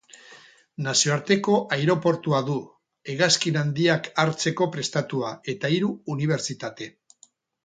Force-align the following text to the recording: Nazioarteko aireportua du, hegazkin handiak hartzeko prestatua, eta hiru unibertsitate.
Nazioarteko 0.85 1.57
aireportua 1.77 2.39
du, 2.49 2.55
hegazkin 3.15 3.61
handiak 3.61 4.11
hartzeko 4.25 4.69
prestatua, 4.77 5.35
eta 5.55 5.73
hiru 5.77 5.93
unibertsitate. 6.17 6.91